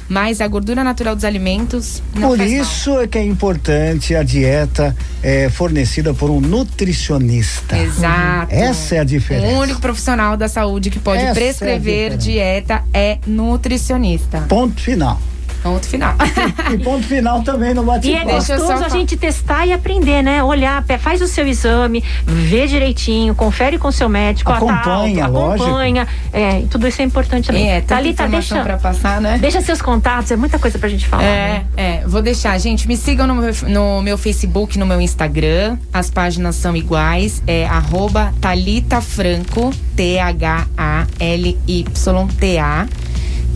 [0.09, 3.03] mas a gordura natural dos alimentos não Por isso mal.
[3.03, 7.77] é que é importante a dieta é, fornecida por um nutricionista.
[7.77, 8.55] Exato.
[8.55, 9.55] Essa é a diferença.
[9.55, 14.40] O único profissional da saúde que pode Essa prescrever é dieta é nutricionista.
[14.49, 15.21] Ponto final.
[15.62, 16.14] Ponto final.
[16.73, 18.07] e ponto final também no bate-papo.
[18.07, 20.42] E é gostoso a gente testar e aprender, né?
[20.42, 24.53] Olhar, faz o seu exame, vê direitinho, confere com o seu médico.
[24.53, 26.09] Acompanha, tá alto, acompanha.
[26.33, 27.71] É, tudo isso é importante também.
[27.71, 29.38] É, Thalita, deixa, pra passar, né?
[29.38, 31.23] Deixa seus contatos, é muita coisa pra gente falar.
[31.25, 31.64] É, né?
[31.77, 32.03] é.
[32.07, 32.87] Vou deixar, gente.
[32.87, 35.77] Me sigam no meu, no meu Facebook, no meu Instagram.
[35.92, 37.42] As páginas são iguais.
[37.47, 40.68] É arroba Thalita Franco, T-H-A-L-Y-T-A.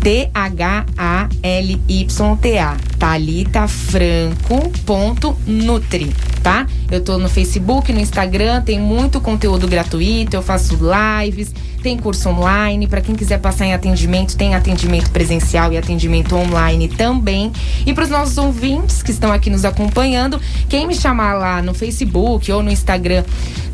[0.03, 0.37] T-H-A-L-Y-T-A.
[2.99, 6.13] Thalita Franco ponto Nutri,
[6.43, 6.67] tá?
[6.91, 12.29] Eu tô no Facebook, no Instagram, tem muito conteúdo gratuito, eu faço lives, tem curso
[12.29, 17.53] online, para quem quiser passar em atendimento, tem atendimento presencial e atendimento online também.
[17.85, 21.75] E para os nossos ouvintes que estão aqui nos acompanhando, quem me chamar lá no
[21.75, 23.25] Facebook ou no Instagram,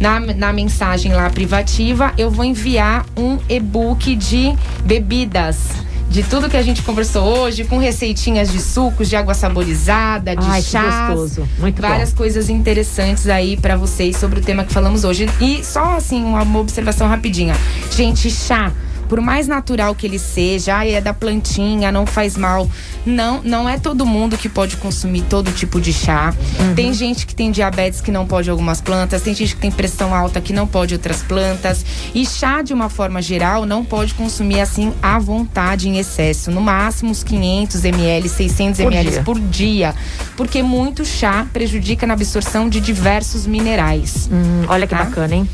[0.01, 6.57] na, na mensagem lá privativa, eu vou enviar um e-book de bebidas de tudo que
[6.57, 11.11] a gente conversou hoje, com receitinhas de sucos, de água saborizada, de Ai, chás.
[11.11, 11.49] gostoso.
[11.59, 12.19] Muito várias bom.
[12.19, 15.27] coisas interessantes aí para vocês sobre o tema que falamos hoje.
[15.41, 17.55] E só assim, uma observação rapidinha.
[17.95, 18.73] Gente, chá
[19.09, 22.69] por mais natural que ele seja, ah, é da plantinha, não faz mal.
[23.07, 26.35] Não, não é todo mundo que pode consumir todo tipo de chá.
[26.61, 26.75] Uhum.
[26.75, 30.15] Tem gente que tem diabetes que não pode algumas plantas, tem gente que tem pressão
[30.15, 31.85] alta que não pode outras plantas.
[32.15, 36.51] E chá, de uma forma geral, não pode consumir assim à vontade, em excesso.
[36.51, 39.23] No máximo uns 500 ml, 600 por ml dia.
[39.23, 39.95] por dia.
[40.37, 44.29] Porque muito chá prejudica na absorção de diversos minerais.
[44.31, 45.05] Hum, olha que tá?
[45.05, 45.49] bacana, hein?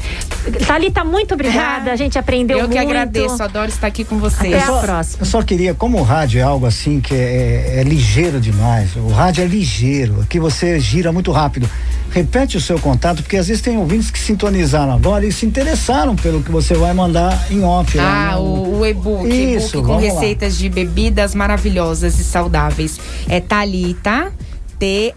[0.67, 1.93] Thalita, muito obrigada.
[1.95, 2.77] A gente aprendeu Eu muito.
[2.77, 4.55] Eu que agradeço adoro estar aqui com vocês.
[4.55, 5.23] Até a próxima.
[5.23, 8.97] Eu só queria, como o rádio é algo assim que é, é, é ligeiro demais,
[8.97, 11.69] o rádio é ligeiro, aqui você gira muito rápido.
[12.11, 16.15] Repete o seu contato, porque às vezes tem ouvintes que sintonizaram agora e se interessaram
[16.15, 17.99] pelo que você vai mandar em off.
[17.99, 20.61] Ah, o, o e-book, e-book com receitas lá.
[20.61, 23.01] de bebidas maravilhosas e saudáveis.
[23.29, 24.33] É Thalita,
[24.79, 25.09] T-H-A-L-Y-T-A,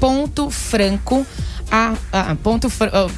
[0.00, 1.24] ponto franco,
[1.70, 3.10] a, a, ponto, oh,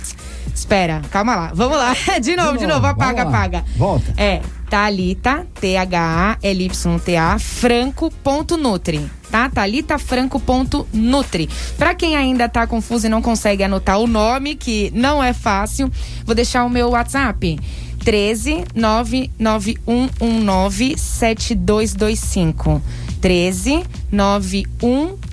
[0.59, 1.53] Espera, calma lá.
[1.55, 1.94] Vamos lá.
[2.21, 2.85] De novo, de, de novo.
[2.85, 3.64] Apaga, apaga.
[3.77, 4.12] Volta.
[4.16, 9.09] É, Thalita, T-H-A-L-Y-T-A, franco.nutri.
[9.31, 9.49] Tá?
[9.49, 11.49] Thalitafranco.nutri.
[11.77, 15.88] Pra quem ainda tá confuso e não consegue anotar o nome, que não é fácil,
[16.25, 17.57] vou deixar o meu WhatsApp.
[18.05, 22.83] 13 99119 7225.
[23.21, 25.27] 13 9119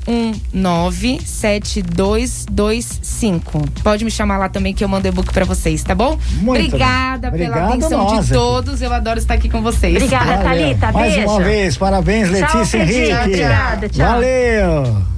[1.25, 3.65] 7225.
[3.83, 6.17] Pode me chamar lá também que eu mando e-book pra vocês, tá bom?
[6.41, 7.41] Muito Obrigada bem.
[7.41, 8.81] pela atenção de todos.
[8.81, 9.95] Eu adoro estar aqui com vocês.
[9.95, 10.91] Obrigada, Thalita.
[10.91, 11.29] Mais beijo.
[11.29, 13.13] uma vez, parabéns, Letícia tchau, Henrique.
[13.13, 14.07] Obrigada, tchau.
[14.07, 15.14] Valeu.